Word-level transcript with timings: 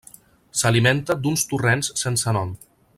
S'alimenta 0.61 1.17
d'uns 1.27 1.45
torrents 1.53 1.93
sense 2.05 2.35
nom. 2.41 2.57